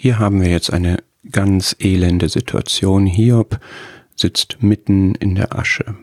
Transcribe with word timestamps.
Hier 0.00 0.20
haben 0.20 0.40
wir 0.40 0.48
jetzt 0.48 0.72
eine 0.72 1.02
ganz 1.32 1.74
elende 1.80 2.28
Situation. 2.28 3.04
Hiob 3.04 3.58
sitzt 4.14 4.62
mitten 4.62 5.16
in 5.16 5.34
der 5.34 5.58
Asche. 5.58 5.96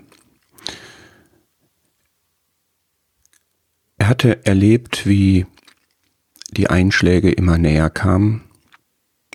Er 3.98 4.10
hatte 4.10 4.46
erlebt, 4.46 5.08
wie 5.08 5.46
die 6.52 6.70
Einschläge 6.70 7.32
immer 7.32 7.58
näher 7.58 7.90
kamen. 7.90 8.44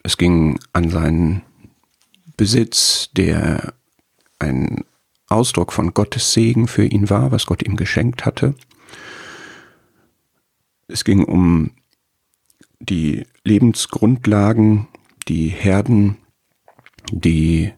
Es 0.02 0.18
ging 0.18 0.60
an 0.74 0.90
seinen 0.90 1.40
Besitz, 2.36 3.08
der 3.14 3.72
ein 4.38 4.84
Ausdruck 5.28 5.72
von 5.72 5.94
Gottes 5.94 6.34
Segen 6.34 6.68
für 6.68 6.84
ihn 6.84 7.08
war, 7.08 7.32
was 7.32 7.46
Gott 7.46 7.62
ihm 7.62 7.76
geschenkt 7.76 8.26
hatte. 8.26 8.54
Es 10.86 11.04
ging 11.04 11.24
um 11.24 11.70
die 12.80 13.26
Lebensgrundlagen, 13.44 14.88
die 15.28 15.48
Herden, 15.48 16.16
die 17.12 17.72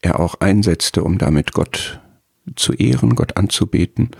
er 0.00 0.20
auch 0.20 0.36
einsetzte, 0.36 1.02
um 1.02 1.18
damit 1.18 1.52
Gott 1.52 2.00
zu 2.56 2.72
ehren, 2.72 3.14
Gott 3.14 3.36
anzubeten. 3.36 4.10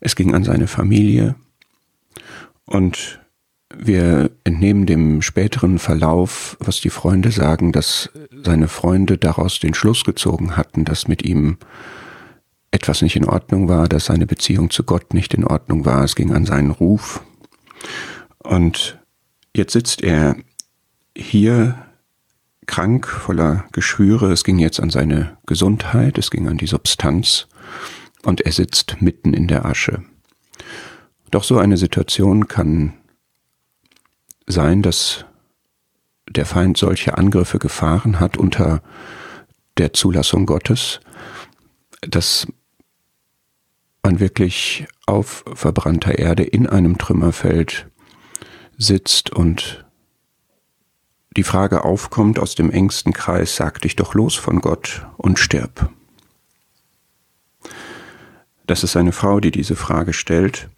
Es 0.00 0.16
ging 0.16 0.34
an 0.34 0.44
seine 0.44 0.66
Familie. 0.66 1.34
Und 2.64 3.20
wir 3.74 4.30
entnehmen 4.44 4.86
dem 4.86 5.22
späteren 5.22 5.78
Verlauf, 5.78 6.56
was 6.60 6.80
die 6.80 6.90
Freunde 6.90 7.30
sagen, 7.30 7.72
dass 7.72 8.10
seine 8.44 8.68
Freunde 8.68 9.18
daraus 9.18 9.60
den 9.60 9.74
Schluss 9.74 10.04
gezogen 10.04 10.56
hatten, 10.56 10.84
dass 10.84 11.08
mit 11.08 11.24
ihm 11.24 11.58
etwas 12.70 13.02
nicht 13.02 13.16
in 13.16 13.24
Ordnung 13.24 13.68
war, 13.68 13.88
dass 13.88 14.06
seine 14.06 14.26
Beziehung 14.26 14.70
zu 14.70 14.84
Gott 14.84 15.14
nicht 15.14 15.34
in 15.34 15.44
Ordnung 15.44 15.84
war. 15.84 16.04
Es 16.04 16.14
ging 16.14 16.32
an 16.32 16.46
seinen 16.46 16.70
Ruf. 16.70 17.22
Und 18.38 19.01
jetzt 19.54 19.72
sitzt 19.72 20.02
er 20.02 20.36
hier 21.16 21.86
krank, 22.66 23.06
voller 23.06 23.64
Geschwüre. 23.72 24.32
Es 24.32 24.44
ging 24.44 24.58
jetzt 24.58 24.80
an 24.80 24.90
seine 24.90 25.36
Gesundheit, 25.46 26.18
es 26.18 26.30
ging 26.30 26.48
an 26.48 26.58
die 26.58 26.66
Substanz 26.66 27.48
und 28.22 28.40
er 28.40 28.52
sitzt 28.52 29.00
mitten 29.00 29.34
in 29.34 29.48
der 29.48 29.64
Asche. 29.64 30.02
Doch 31.30 31.44
so 31.44 31.58
eine 31.58 31.76
Situation 31.76 32.48
kann 32.48 32.94
sein, 34.46 34.82
dass 34.82 35.24
der 36.28 36.46
Feind 36.46 36.76
solche 36.76 37.18
Angriffe 37.18 37.58
gefahren 37.58 38.20
hat 38.20 38.36
unter 38.36 38.82
der 39.78 39.92
Zulassung 39.92 40.46
Gottes, 40.46 41.00
dass 42.02 42.46
man 44.02 44.20
wirklich 44.20 44.86
auf 45.06 45.44
verbrannter 45.54 46.18
Erde 46.18 46.42
in 46.42 46.66
einem 46.66 46.98
Trümmerfeld 46.98 47.86
sitzt 48.78 49.30
und 49.30 49.84
die 51.36 51.44
Frage 51.44 51.84
aufkommt 51.84 52.38
aus 52.38 52.54
dem 52.54 52.70
engsten 52.70 53.12
Kreis, 53.12 53.56
sag 53.56 53.80
dich 53.80 53.96
doch 53.96 54.14
los 54.14 54.34
von 54.34 54.60
Gott 54.60 55.06
und 55.16 55.38
stirb. 55.38 55.90
Das 58.66 58.84
ist 58.84 58.96
eine 58.96 59.12
Frau, 59.12 59.40
die 59.40 59.50
diese 59.50 59.76
Frage 59.76 60.12
stellt. 60.12 60.68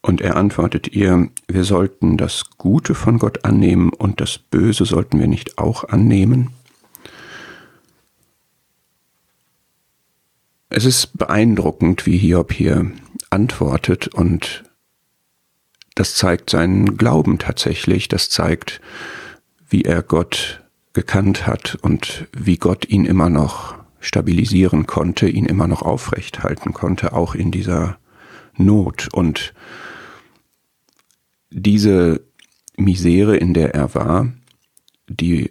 Und 0.00 0.20
er 0.20 0.36
antwortet 0.36 0.88
ihr, 0.88 1.28
wir 1.48 1.64
sollten 1.64 2.16
das 2.16 2.50
Gute 2.56 2.94
von 2.94 3.18
Gott 3.18 3.44
annehmen 3.44 3.90
und 3.90 4.20
das 4.20 4.38
Böse 4.38 4.84
sollten 4.84 5.18
wir 5.18 5.26
nicht 5.26 5.58
auch 5.58 5.84
annehmen. 5.84 6.50
Es 10.70 10.84
ist 10.84 11.18
beeindruckend, 11.18 12.06
wie 12.06 12.18
Hiob 12.18 12.52
hier 12.52 12.90
antwortet 13.30 14.08
und 14.08 14.64
das 15.98 16.14
zeigt 16.14 16.50
seinen 16.50 16.96
Glauben 16.96 17.40
tatsächlich, 17.40 18.06
das 18.06 18.30
zeigt, 18.30 18.80
wie 19.68 19.82
er 19.82 20.02
Gott 20.02 20.62
gekannt 20.92 21.44
hat 21.44 21.76
und 21.82 22.28
wie 22.32 22.56
Gott 22.56 22.88
ihn 22.88 23.04
immer 23.04 23.28
noch 23.28 23.74
stabilisieren 23.98 24.86
konnte, 24.86 25.28
ihn 25.28 25.44
immer 25.44 25.66
noch 25.66 25.82
aufrecht 25.82 26.44
halten 26.44 26.72
konnte, 26.72 27.14
auch 27.14 27.34
in 27.34 27.50
dieser 27.50 27.98
Not. 28.56 29.08
Und 29.12 29.54
diese 31.50 32.20
Misere, 32.76 33.36
in 33.36 33.52
der 33.52 33.74
er 33.74 33.92
war, 33.96 34.32
die 35.08 35.50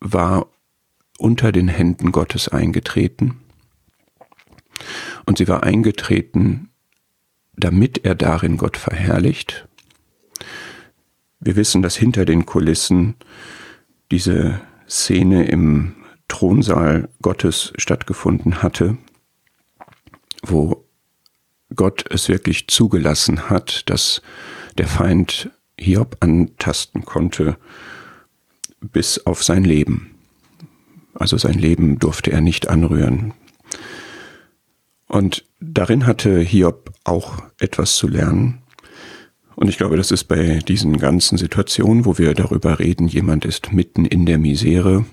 war 0.00 0.48
unter 1.16 1.52
den 1.52 1.68
Händen 1.68 2.10
Gottes 2.10 2.48
eingetreten. 2.48 3.38
Und 5.26 5.38
sie 5.38 5.46
war 5.46 5.62
eingetreten 5.62 6.70
damit 7.56 8.04
er 8.04 8.14
darin 8.14 8.56
Gott 8.56 8.76
verherrlicht. 8.76 9.68
Wir 11.40 11.56
wissen, 11.56 11.82
dass 11.82 11.96
hinter 11.96 12.24
den 12.24 12.46
Kulissen 12.46 13.16
diese 14.10 14.60
Szene 14.88 15.44
im 15.44 15.94
Thronsaal 16.28 17.08
Gottes 17.20 17.72
stattgefunden 17.76 18.62
hatte, 18.62 18.96
wo 20.42 20.84
Gott 21.74 22.04
es 22.10 22.28
wirklich 22.28 22.68
zugelassen 22.68 23.50
hat, 23.50 23.88
dass 23.90 24.22
der 24.78 24.86
Feind 24.86 25.50
Hiob 25.78 26.16
antasten 26.20 27.04
konnte 27.04 27.56
bis 28.80 29.26
auf 29.26 29.42
sein 29.42 29.64
Leben. 29.64 30.14
Also 31.14 31.36
sein 31.36 31.58
Leben 31.58 31.98
durfte 31.98 32.32
er 32.32 32.40
nicht 32.40 32.68
anrühren. 32.68 33.34
Und 35.14 35.44
darin 35.60 36.06
hatte 36.06 36.40
Hiob 36.40 36.90
auch 37.04 37.40
etwas 37.60 37.94
zu 37.94 38.08
lernen. 38.08 38.62
Und 39.54 39.68
ich 39.68 39.76
glaube, 39.76 39.96
das 39.96 40.10
ist 40.10 40.24
bei 40.24 40.58
diesen 40.58 40.98
ganzen 40.98 41.38
Situationen, 41.38 42.04
wo 42.04 42.18
wir 42.18 42.34
darüber 42.34 42.80
reden, 42.80 43.06
jemand 43.06 43.44
ist 43.44 43.72
mitten 43.72 44.06
in 44.06 44.26
der 44.26 44.38
Misere, 44.38 45.04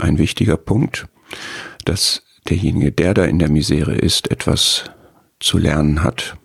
ein 0.00 0.18
wichtiger 0.18 0.58
Punkt, 0.58 1.06
dass 1.86 2.24
derjenige, 2.46 2.92
der 2.92 3.14
da 3.14 3.24
in 3.24 3.38
der 3.38 3.48
Misere 3.48 3.94
ist, 3.94 4.30
etwas 4.30 4.84
zu 5.40 5.56
lernen 5.56 6.02
hat. 6.02 6.36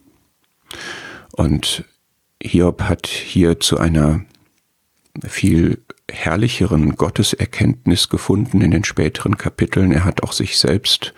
Und 1.34 1.84
Hiob 2.42 2.84
hat 2.84 3.08
hier 3.08 3.60
zu 3.60 3.80
einer 3.80 4.24
viel 5.28 5.84
herrlicheren 6.10 6.96
Gotteserkenntnis 6.96 8.08
gefunden 8.08 8.62
in 8.62 8.72
den 8.72 8.86
späteren 8.86 9.38
Kapiteln. 9.38 9.92
Er 9.92 10.06
hat 10.06 10.24
auch 10.24 10.32
sich 10.32 10.58
selbst 10.58 11.14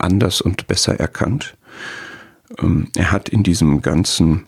anders 0.00 0.40
und 0.40 0.66
besser 0.66 0.98
erkannt. 0.98 1.56
Ähm, 2.58 2.88
er 2.96 3.12
hat 3.12 3.28
in 3.28 3.42
diesem 3.42 3.82
Ganzen 3.82 4.46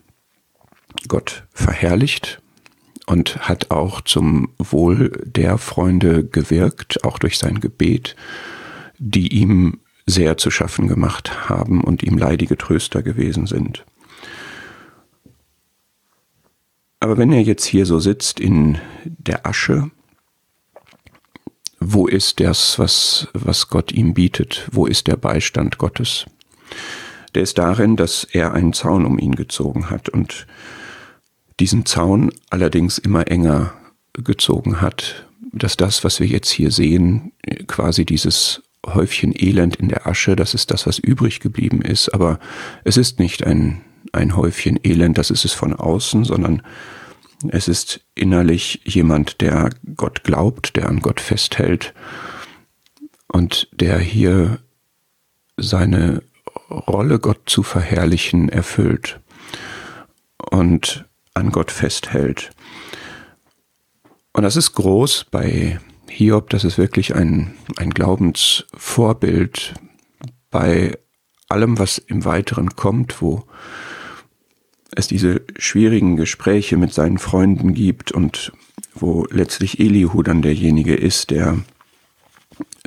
Gott 1.07 1.43
verherrlicht 1.53 2.41
und 3.05 3.37
hat 3.47 3.71
auch 3.71 4.01
zum 4.01 4.49
Wohl 4.57 5.09
der 5.25 5.57
Freunde 5.57 6.25
gewirkt, 6.25 7.03
auch 7.03 7.19
durch 7.19 7.37
sein 7.37 7.59
Gebet, 7.59 8.15
die 8.97 9.33
ihm 9.33 9.79
sehr 10.05 10.37
zu 10.37 10.51
schaffen 10.51 10.87
gemacht 10.87 11.49
haben 11.49 11.81
und 11.81 12.03
ihm 12.03 12.17
leidige 12.17 12.57
Tröster 12.57 13.01
gewesen 13.01 13.45
sind. 13.45 13.85
Aber 16.99 17.17
wenn 17.17 17.31
er 17.31 17.41
jetzt 17.41 17.65
hier 17.65 17.85
so 17.85 17.99
sitzt 17.99 18.39
in 18.39 18.77
der 19.05 19.47
Asche, 19.47 19.89
wo 21.79 22.07
ist 22.07 22.39
das, 22.39 22.77
was, 22.77 23.27
was 23.33 23.69
Gott 23.69 23.91
ihm 23.91 24.13
bietet? 24.13 24.67
Wo 24.71 24.85
ist 24.85 25.07
der 25.07 25.15
Beistand 25.15 25.77
Gottes? 25.77 26.25
Der 27.35 27.43
ist 27.43 27.57
darin, 27.57 27.95
dass 27.95 28.23
er 28.23 28.53
einen 28.53 28.73
Zaun 28.73 29.05
um 29.05 29.19
ihn 29.19 29.35
gezogen 29.35 29.89
hat 29.89 30.09
und 30.09 30.47
diesen 31.59 31.85
Zaun 31.85 32.31
allerdings 32.49 32.97
immer 32.97 33.27
enger 33.27 33.73
gezogen 34.13 34.81
hat, 34.81 35.25
dass 35.51 35.77
das, 35.77 36.03
was 36.03 36.19
wir 36.19 36.27
jetzt 36.27 36.49
hier 36.49 36.71
sehen, 36.71 37.31
quasi 37.67 38.05
dieses 38.05 38.61
Häufchen 38.85 39.33
Elend 39.35 39.75
in 39.75 39.89
der 39.89 40.07
Asche, 40.07 40.35
das 40.35 40.53
ist 40.53 40.71
das, 40.71 40.87
was 40.87 40.99
übrig 40.99 41.39
geblieben 41.39 41.81
ist, 41.81 42.09
aber 42.09 42.39
es 42.83 42.97
ist 42.97 43.19
nicht 43.19 43.45
ein, 43.45 43.81
ein 44.13 44.35
Häufchen 44.35 44.79
Elend, 44.83 45.17
das 45.17 45.31
ist 45.31 45.45
es 45.45 45.53
von 45.53 45.73
außen, 45.73 46.23
sondern 46.23 46.61
es 47.47 47.67
ist 47.67 48.01
innerlich 48.15 48.81
jemand, 48.83 49.41
der 49.41 49.69
Gott 49.95 50.23
glaubt, 50.23 50.75
der 50.75 50.89
an 50.89 50.99
Gott 50.99 51.21
festhält 51.21 51.93
und 53.27 53.69
der 53.71 53.97
hier 53.99 54.59
seine 55.57 56.23
Rolle, 56.69 57.19
Gott 57.19 57.41
zu 57.49 57.63
verherrlichen, 57.63 58.49
erfüllt 58.49 59.19
und 60.51 61.05
an 61.33 61.51
Gott 61.51 61.71
festhält. 61.71 62.51
Und 64.33 64.43
das 64.43 64.55
ist 64.55 64.73
groß 64.73 65.25
bei 65.31 65.79
Hiob, 66.07 66.49
das 66.49 66.63
ist 66.63 66.77
wirklich 66.77 67.15
ein, 67.15 67.55
ein 67.77 67.91
Glaubensvorbild 67.91 69.73
bei 70.51 70.97
allem, 71.47 71.79
was 71.79 71.97
im 71.97 72.25
Weiteren 72.25 72.75
kommt, 72.75 73.21
wo 73.21 73.45
es 74.95 75.07
diese 75.07 75.41
schwierigen 75.57 76.15
Gespräche 76.15 76.77
mit 76.77 76.93
seinen 76.93 77.17
Freunden 77.17 77.73
gibt 77.73 78.11
und 78.11 78.51
wo 78.93 79.25
letztlich 79.29 79.79
Elihu 79.79 80.23
dann 80.23 80.41
derjenige 80.41 80.95
ist, 80.95 81.29
der 81.29 81.59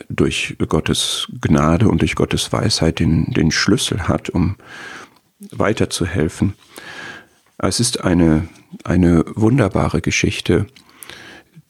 durch 0.08 0.56
Gottes 0.69 1.28
Gnade 1.40 1.88
und 1.88 2.02
durch 2.02 2.14
Gottes 2.14 2.52
Weisheit 2.52 2.99
den, 2.99 3.32
den 3.32 3.50
Schlüssel 3.50 4.08
hat, 4.08 4.31
um 4.31 4.56
weiterzuhelfen. 5.50 6.54
Es 7.58 7.81
ist 7.81 8.02
eine 8.02 8.48
eine 8.84 9.25
wunderbare 9.34 10.00
Geschichte, 10.00 10.66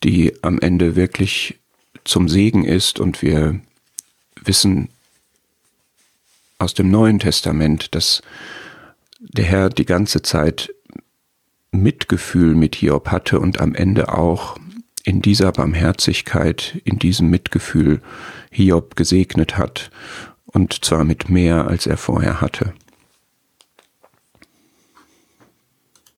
die 0.05 0.32
am 0.43 0.58
Ende 0.58 0.96
wirklich 0.96 1.58
zum 2.05 2.28
Segen 2.28 2.64
ist 2.64 2.99
und 3.00 3.23
wir 3.23 3.61
wissen 4.43 4.88
aus 6.58 6.75
dem 6.75 6.90
Neuen 6.90 7.19
Testament, 7.19 7.94
dass 7.94 8.23
der 9.22 9.44
Herr 9.44 9.69
die 9.70 9.86
ganze 9.86 10.22
Zeit 10.22 10.74
Mitgefühl 11.70 12.54
mit 12.54 12.74
Hiob 12.74 13.08
hatte 13.08 13.40
und 13.40 13.60
am 13.60 13.74
Ende 13.74 14.12
auch 14.12 14.58
in 15.04 15.22
dieser 15.22 15.52
Barmherzigkeit, 15.52 16.80
in 16.84 16.98
diesem 16.98 17.30
Mitgefühl 17.30 18.02
Hiob 18.50 18.94
gesegnet 18.96 19.56
hat 19.56 19.90
und 20.46 20.84
zwar 20.84 21.04
mit 21.04 21.28
mehr, 21.28 21.66
als 21.66 21.86
er 21.86 21.96
vorher 21.96 22.40
hatte. 22.40 22.74